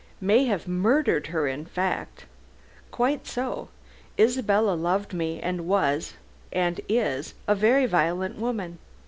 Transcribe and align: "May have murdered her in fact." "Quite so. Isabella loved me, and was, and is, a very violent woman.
"May 0.19 0.45
have 0.45 0.67
murdered 0.67 1.27
her 1.27 1.47
in 1.47 1.63
fact." 1.63 2.25
"Quite 2.89 3.27
so. 3.27 3.67
Isabella 4.19 4.71
loved 4.73 5.13
me, 5.13 5.39
and 5.39 5.67
was, 5.67 6.15
and 6.51 6.81
is, 6.89 7.35
a 7.47 7.53
very 7.53 7.85
violent 7.85 8.39
woman. 8.39 8.79